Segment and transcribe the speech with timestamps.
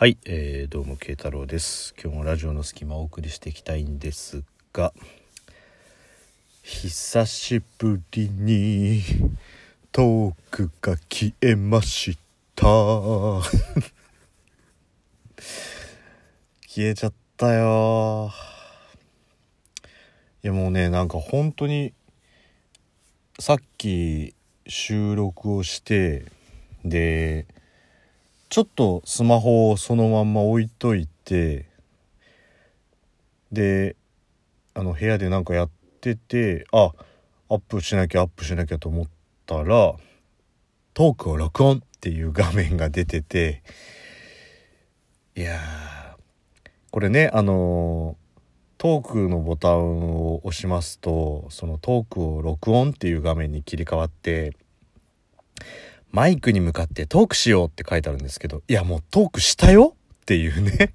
[0.00, 1.94] はい、えー、どうも慶太郎です。
[2.02, 4.94] 今日もラジオの隙間をお送りしていきたいんですが
[6.62, 9.02] 久しぶりに
[9.92, 12.16] トークが消えまし
[12.56, 12.64] た。
[16.66, 18.32] 消えちゃったよ。
[20.42, 21.92] いやもうねなんか本当に
[23.38, 24.32] さっき
[24.66, 26.24] 収録をして
[26.86, 27.44] で
[28.50, 31.68] ちょっとスマホをそのまんま置いといて
[33.52, 33.94] で
[34.74, 35.70] あの部屋でなんかやっ
[36.00, 36.90] ててあ
[37.48, 39.06] アップしなきゃアップしなきゃと思っ
[39.46, 39.94] たら
[40.94, 43.62] トークを録音っていう画面が出てて
[45.36, 45.60] いや
[46.90, 48.16] これねあの
[48.78, 54.56] トークのボタンを押しますとそのトークを録音っていう画面に切り替わって
[56.12, 59.94] マイクに向かってトークしようって書いてあるんですけど、いやもうトークしたよ？
[60.22, 60.92] っていうね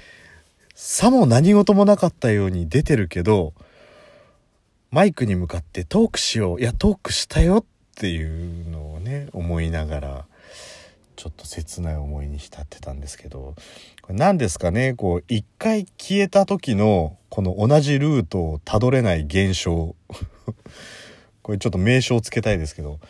[0.74, 3.54] さも何事もなかったように出てるけど、
[4.90, 6.60] マイクに向かってトークしよう。
[6.60, 7.58] いや、トークしたよ？
[7.58, 7.64] っ
[7.94, 10.24] ていうのをね、思いながら、
[11.16, 13.54] ちょっと切ない思いに浸ってたんですけど、
[14.00, 19.94] これ何ですかね、こう、一回消えた時の、この同じルートをたどれない現象。
[21.42, 23.00] これちょっと名称をつけたいですけど、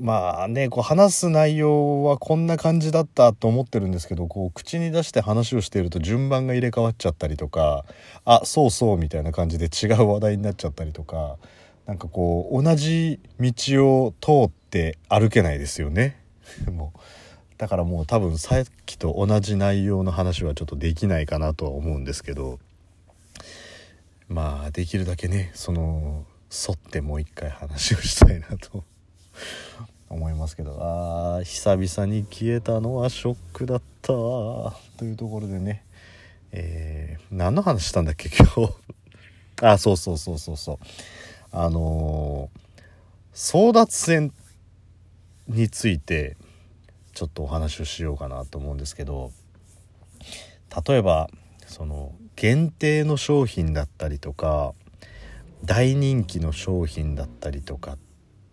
[0.00, 7.84] まあねこう話す内容はこんな感じだったと思ってるんですけどこう口に出して話をしていると順番が入れ替わっちゃったりとか
[8.24, 11.36] あそうそうみたいな感じで違う話題になっちゃったりとか
[11.86, 13.52] なんかこう同じ道
[14.04, 16.20] を通って歩けないですよね。
[16.70, 16.98] もう
[17.56, 22.60] だからもう多分さっきと同じ内容の話はちょっとできないかなとは思うんですけど
[24.28, 28.84] まあできるだけねその沿ってもう一回話をしたいなと
[30.08, 30.78] 思いますけど。
[30.80, 34.08] あー久々に消えたのはショックだった。
[34.08, 35.84] というところでね。
[36.52, 38.74] えー、何の話したんだっけ今日。
[39.60, 40.78] あそうそうそうそうそう。
[41.52, 44.32] あのー、争奪戦
[45.46, 46.36] について
[47.14, 49.32] ちょっとお話をしようかなと思うんですけど。
[50.86, 51.30] 例えば
[51.66, 54.74] その限定の商品だったりとか
[55.64, 57.98] 大人気の商品だったりとかっ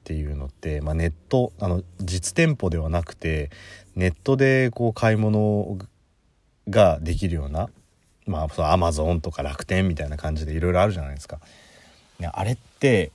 [0.06, 3.50] ていうのって、まあ、ネットあの実店舗ではなくて
[3.96, 5.80] ネットでこう買い物
[6.70, 7.70] ができるような
[8.28, 11.40] まあアマゾンとか楽天みたいな感じでいろいろあるじゃないですか。
[12.32, 13.12] あれって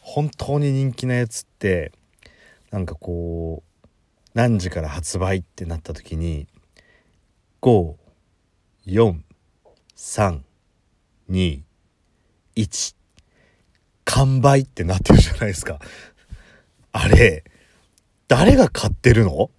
[0.00, 1.92] 本当に人気なやつって
[2.70, 3.68] なんかこう
[4.34, 6.46] 何時から発売ってなった時に
[8.86, 11.62] 54321
[14.04, 15.80] 完売ってなってるじゃないですか。
[17.00, 17.44] あれ、
[18.26, 19.52] 誰が買ってるの？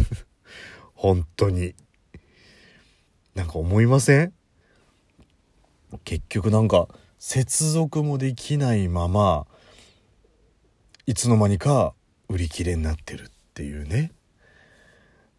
[0.94, 1.74] 本当に。
[3.34, 4.34] なんか思いません？
[6.04, 6.86] 結局なんか
[7.18, 9.46] 接続もできないまま
[11.06, 11.94] いつの間にか
[12.28, 14.12] 売り切れになってるっていうね。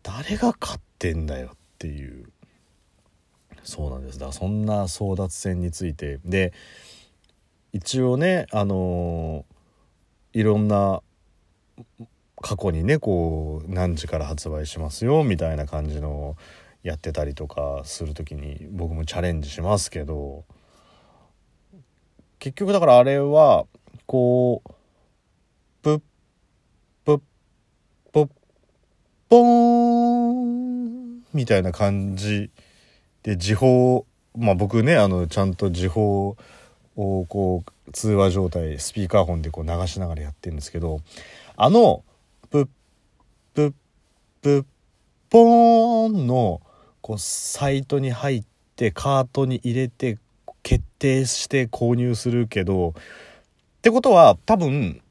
[0.01, 2.31] 誰が買ってんだよっていう。
[3.63, 4.17] そうなんです。
[4.17, 6.19] だそんな争奪戦について。
[6.25, 6.51] で
[7.73, 11.03] 一応ねあのー、いろんな
[12.41, 16.35] 過去にねこう何時から発売しますよみたいな感じの
[16.83, 20.45] やってたりとかする時に僕もチャレンジしますけど
[22.39, 23.65] 結局だからあれは
[24.05, 24.71] こう
[25.81, 26.01] プッ
[27.03, 27.21] プッ
[28.11, 28.29] ポッ
[29.29, 32.51] ポーンみたいな感じ
[33.23, 34.05] で時報
[34.37, 36.37] まあ僕ねあのちゃんと時報
[36.97, 41.01] をこう通話状態スピーカーフォンでこう流しながらやってるんですけど
[41.59, 42.03] あの、
[42.51, 42.67] プッ、
[43.55, 43.73] プッ、
[44.43, 44.65] プッ、
[45.31, 46.61] ポーンの、
[47.01, 48.43] こう、サイトに入っ
[48.75, 50.19] て、カートに入れて、
[50.61, 52.93] 決定して購入するけど、っ
[53.81, 55.01] てことは、多分、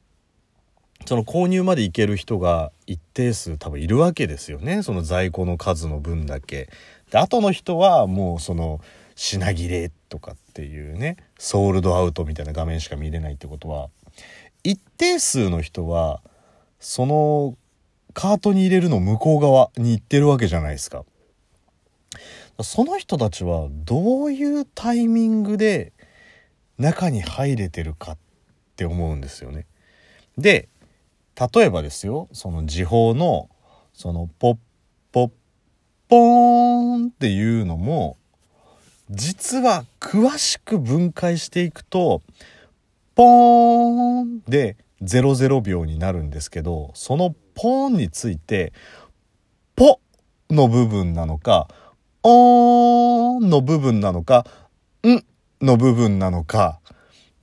[1.05, 4.83] その購入までいける人が一定数多分いるわけですよね。
[4.83, 6.69] その在庫の数の分だけ。
[7.11, 8.81] で、後の人はもうその
[9.17, 13.89] 品切れとかっていうね、ソールドアウトみたいな画面しか見れないってことは、
[14.63, 16.21] 一定数の人は、
[16.79, 17.57] その
[18.13, 21.03] カートに入れるの向こう側に行ってるわけじゃないですか。
[22.61, 25.93] その人たちはどういうタイミングで
[26.77, 28.17] 中に入れてるかっ
[28.75, 29.65] て思うんですよね。
[30.37, 30.69] で、
[31.55, 33.49] 例えばですよ、その時報の
[33.93, 34.57] そのポッ
[35.11, 35.31] ポッ
[36.07, 38.17] ポーンっていうのも
[39.09, 42.21] 実は詳しく分解していくと
[43.15, 48.73] ポーンで00秒になるんですけどそのポーンについて
[49.75, 49.99] ポ
[50.49, 51.67] の部分なのか、
[52.23, 54.45] おーの部分なのか、
[55.05, 55.23] ん
[55.63, 56.79] の部分なのか、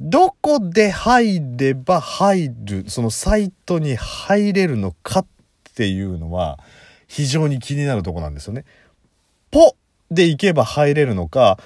[0.00, 5.26] どこで入れば入る、そのサイトに入れるのかっ
[5.75, 6.58] ていうのは
[7.06, 8.64] 非常に気になるとこなんですよね。
[9.50, 9.76] ポ
[10.11, 11.59] で行けば入れるのか、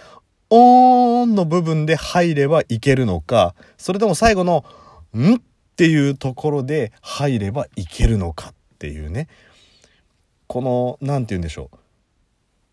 [0.51, 4.65] オーンの部分で入ればいけるのか、それとも最後の
[5.17, 5.41] んっ
[5.77, 9.29] ていうところで入ればいけるのかっていうね。
[10.47, 11.79] この、何て言うんでしょう。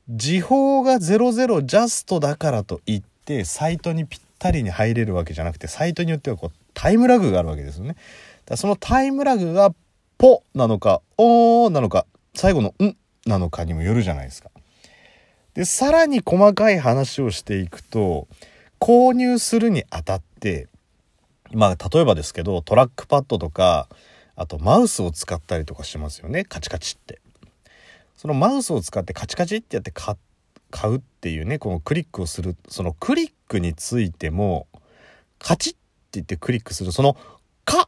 [0.09, 7.95] 時報が00ジャストだからといってサイトにぴったりに入れるわけじゃなくてサイトによってはこうタイムラグがあるわけですよね。
[8.45, 9.73] だそのタイムラグが
[10.17, 12.95] ポなのかおーなのか最後のん
[13.25, 14.51] なのかにもよるじゃないですか。
[15.55, 18.27] でさらに細かい話をしていくと
[18.79, 20.67] 購入するにあたって
[21.51, 23.87] まあ例えばですけどトラックパッドとか
[24.35, 27.19] あとマウスを使ったりとかしますよねカチカチって。
[28.17, 30.15] そのマウスを使ってカチカチってやって買
[30.89, 34.67] うっていうねこのクリックをするそのクリックについても
[35.37, 35.81] カチッって
[36.13, 37.17] 言ってクリックするその
[37.65, 37.85] 「か」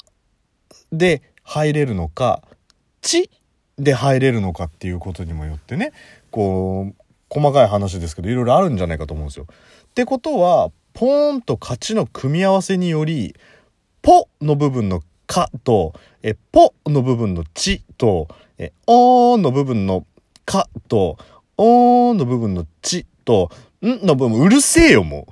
[0.91, 2.43] で入れるのか
[3.01, 3.31] 「ち」
[3.79, 5.91] で入れるのかっていうことにもよってね
[6.29, 9.47] こう細かい話ですけどいろいろあるんじゃないかと思うんですよ。
[9.49, 13.35] ってことはポーンと勝ちの組み合わせにより
[14.01, 15.93] 「ポ」の部分の「か」と
[16.23, 18.27] 「えポ」の部分の「ち」と
[18.57, 20.05] 「えお」の部分の
[20.47, 21.17] 「かと、
[21.57, 23.51] おーの部分のちと、
[23.85, 25.27] んの部分、うるせえよ、も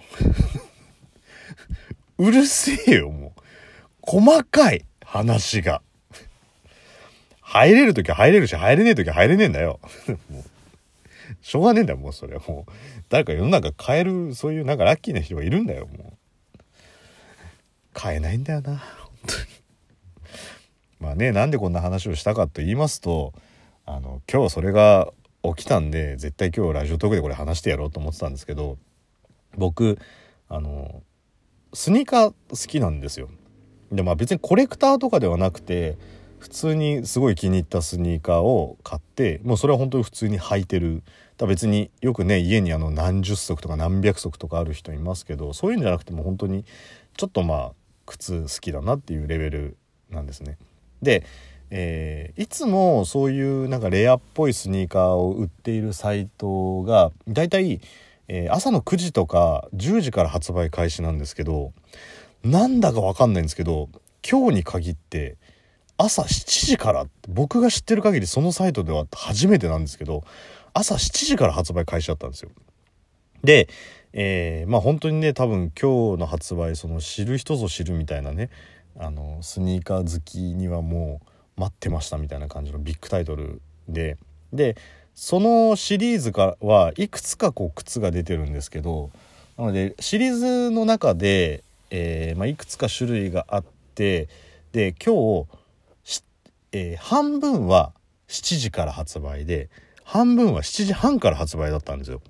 [2.19, 2.27] う。
[2.27, 3.41] うるせえよ、もう。
[4.01, 5.81] 細かい話が。
[7.39, 9.79] 入れるときは入れるし、入れねえときは入れねえんだよ。
[10.29, 10.43] も う
[11.41, 12.71] しょうがねえんだよ、もうそれはもう。
[13.09, 16.59] 誰か世の中変える、そういうなんかラッキーな人がいるんだよ、もう。
[17.99, 19.45] 変えないんだよな、本当に。
[20.99, 23.33] まあね、なんでこんな話をしたかと言いますと、
[23.85, 25.11] あの今日それが
[25.43, 28.79] 起きたんで絶対今日ラジオトークでこれ話してやろうと思ってたんですけど
[29.55, 29.99] 僕
[30.49, 31.03] あの
[31.73, 33.29] スニーカー好きなんですよ。
[33.91, 35.97] でまあ別にコレクターとかではなくて
[36.45, 41.01] 普通にすごい気に入ったスニーカーを買ってもうそれは本当に普通に履いてる
[41.37, 46.63] だ別によくね家にあの何十足とか何百足とかある人いますけどそういうんじゃなくても本当に
[47.17, 47.71] ちょっとまあ
[48.05, 49.77] 靴好きだなっていうレベル
[50.11, 50.59] なんですね。
[51.01, 51.25] で
[51.71, 57.81] えー、いつもそういうなんかレアっぽいスニーカーを売っているサイトがだいたい
[58.51, 61.73] 朝の9時とか10時から発売開始なんですけど
[62.43, 63.89] なんだかわかんないんですけど
[64.21, 65.37] 今日に限って
[65.97, 70.23] 朝7時から僕が知ってる限りそのサイトでは初めてなんですけど
[70.73, 72.51] 朝7時から発売開始だったんですよ。
[73.43, 73.69] で、
[74.13, 78.49] えー、まあ本当にね多分今日の発売その知る人ぞ知るみたいなね
[78.97, 81.21] あのスニーカー好きにはも
[81.57, 84.17] う待ってましたみたいな感じのビッグタイトルで
[84.51, 84.75] で
[85.13, 89.11] そのシリーズからはいくつかこう靴が出てるんですけど
[89.57, 93.63] なのでシリーズの中で、えーまあ、いくつか種類があっ
[93.95, 94.27] て
[94.73, 95.47] で今日、
[96.77, 97.93] えー、半分は
[98.27, 99.69] 7時から発売で
[100.03, 102.21] 半分は7時半から発売だったんですよ。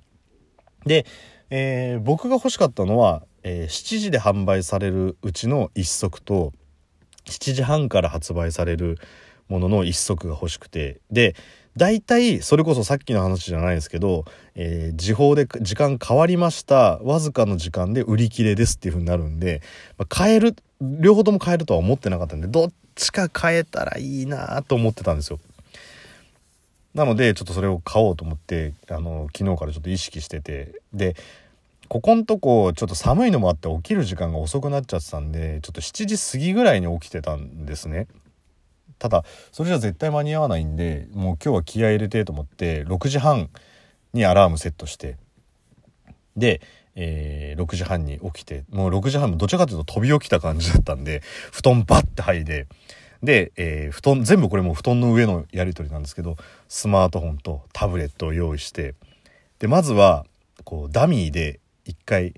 [0.84, 1.04] で、
[1.50, 6.52] えー、僕が欲しかったのは、えー、7時で販売されるうちの1足と
[7.24, 8.98] 7時半から発売される
[9.48, 11.34] ものの1足が欲しくてで
[11.76, 16.98] 大体それこそさっきの話じゃないですけど、えー、時報で時間変わりました。
[16.98, 19.60] わずかの時間で売り切れですっていう風になるんで、
[19.98, 25.38] まあ、買える両方とも買えるとは思ってなかったんでどっちか買えたらいいなと思ってたんですよ。
[26.94, 30.72] なのでちょっとそれを買おうと思ってあの昨日からちょっと意識してて。
[30.92, 31.14] で
[31.88, 38.08] ここんとこちょっと寒いのもあって起きる時間が遅くなっちゃってたんでちょっと7時過ぎぐらいに起きてたんですね。
[38.98, 43.50] ただそれじゃ絶対間に合わないんでもう今日は気合入れてと思って6時半
[44.12, 45.16] にアラームセットして
[46.36, 46.60] で、
[46.94, 51.22] えー、6時半に起きてもう6時半もどちらかというと飛び起きた感じだったんで
[51.52, 52.66] 布団バッて剥いで
[53.22, 56.36] で、えー、布団全部これも布団の上のやり取りなんですけど
[56.68, 58.94] スマートフォンとタブレットを用意して
[59.58, 60.26] でまずは
[60.64, 62.34] こうダミーで一回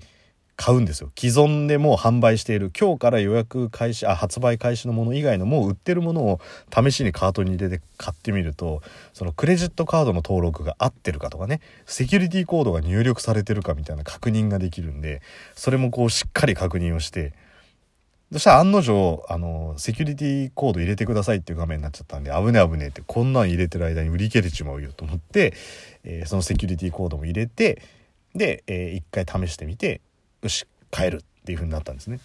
[0.59, 1.09] 買うんですよ。
[1.17, 8.81] 既存でもう販売している今日から予約開始あ発売開始のもの以外のもう売ってるものを試しにカートに入れて買ってみると
[9.13, 15.21] そのクレジットカードの登録が合ってるかとかねセキュリティコードが入力されてるかみたいな確認ができるんで
[15.55, 17.31] それもこうしっかり確認をして
[18.33, 25.53] そしたら案の定あのセキュリティコード入れてくださいっていう画面になっちゃったんで危ね危ねってこんなん入れてる間に売り切れちまうよと思って、
[26.03, 27.81] えー、そのセキュリティコードも入れて
[28.35, 30.01] で、えー、一回試してみて
[30.41, 32.19] よし帰るっていう風になったんですね。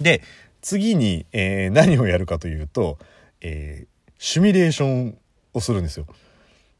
[0.00, 0.22] で
[0.60, 2.98] 次に、えー、何をやるかというと、
[3.40, 5.18] えー、シミュレーション
[5.52, 6.06] をするんですよ。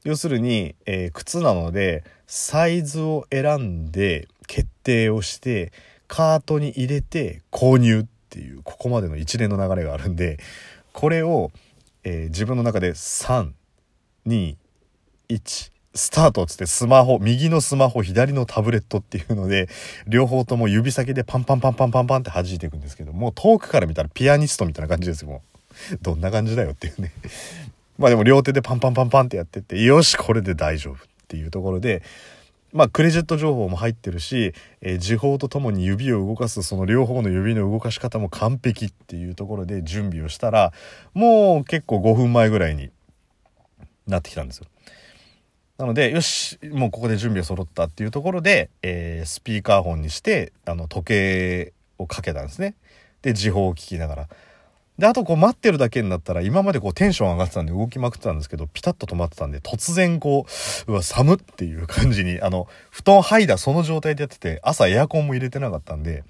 [0.04, 5.72] 要するに、えー、靴なのでサイズを選んで決定をして
[6.08, 10.38] カートに入れて購入っていうここまでの一連の流れがあるんで
[10.92, 11.50] これを、
[12.04, 13.54] えー、自分の中で321
[15.94, 19.68] スタートつってスマホ右のスマホ左のタブレットっていうので
[20.08, 25.42] 両方とも指先でパンパンパンパンパンパンって弾いていくんですけども遠くから見たらピアニストみたいな感じですよも
[25.92, 27.12] うどんな感じだよっていうね
[27.98, 30.98] まあでも両手でパンパンパンパンってやってってよしこれで大丈夫っ
[31.28, 32.02] ていうところで
[32.72, 40.72] まあ、クレジット情報も入ってるし、えー、時報とともに指を動かすその両方の指の動かし方も完璧っていうところで準備をしたら
[41.12, 42.90] もう結構5分前ぐらいに
[44.08, 44.66] なってきたんですよ。
[45.78, 52.74] なのでよしもうここで準備が揃ったっていうところで、えー、スピーカーフォンにしてあの時計をかけたんですね。
[53.22, 54.28] で時報を聞きながら。
[54.98, 60.46] であとこう待ってるだけになったら今までこうテンション上がってたんで動きまくってたんですけどピタッと止まってたんで突然こ
[60.86, 66.22] ううわ寒っていう感じにあの布団剥いだその状態でやってて朝エアコンも入れてなかったんで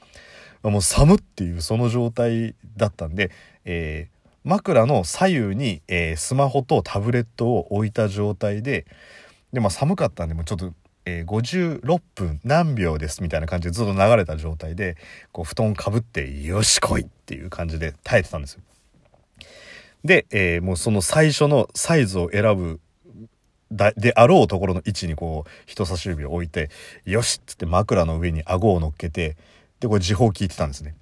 [0.62, 3.30] もう寒っていうその状態だったんで、
[3.66, 8.86] えー、枕の左右に、えー、スマホとタブレットを置いた状態で
[9.54, 10.74] でまあ寒かったんでもうちょっと
[11.06, 14.96] えー、56分何秒ですみたいな感じでずっと流れた状態で
[15.32, 18.62] こう布団かぶってよし来いっていう感じで耐えてたんですよ。
[20.04, 22.80] で、えー、もうその最初のサイズを選ぶ
[23.72, 26.70] だであろうところの位置にこう人差し指を置いて
[27.04, 29.36] よしっつって枕の上に顎を乗っけて
[29.80, 30.94] でこれ時報聞いてたんですね。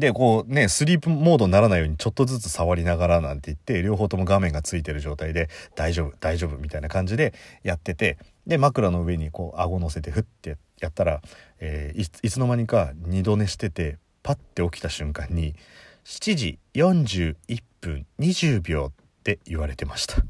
[0.00, 11.20] でこうねスリープモードにならないようにちょっとずつ触りながらなんて言って両方とも画面がついてる状態で大丈夫大丈夫みたいな感じでやっててで枕の上にこう顎乗せてフッてやったら、
[11.60, 15.54] えー、いつの間にか二度寝しててパッて起きた瞬間に
[16.04, 20.24] 7時41分20秒って言われてました。